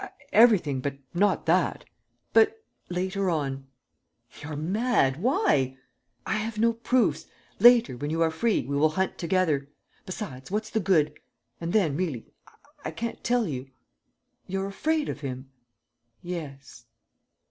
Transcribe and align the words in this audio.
"Everything, 0.33 0.79
but 0.81 0.95
not 1.13 1.45
that." 1.45 1.85
"But..." 2.33 2.63
"Later 3.03 3.29
on." 3.29 3.67
"You're 4.41 4.55
mad! 4.55 5.21
Why?" 5.21 5.77
"I 6.25 6.37
have 6.37 6.57
no 6.57 6.73
proofs. 6.73 7.27
Later, 7.59 7.95
when 7.95 8.09
you 8.09 8.23
are 8.23 8.31
free, 8.31 8.65
we 8.65 8.75
will 8.75 8.89
hunt 8.89 9.19
together. 9.19 9.69
Besides, 10.07 10.49
what's 10.49 10.71
the 10.71 10.79
good? 10.79 11.19
And 11.59 11.71
then, 11.71 11.95
really, 11.95 12.33
I 12.83 12.89
can't 12.89 13.23
tell 13.23 13.47
you." 13.47 13.69
"You're 14.47 14.65
afraid 14.65 15.07
of 15.07 15.21
him?" 15.21 15.51
"Yes." 16.23 16.85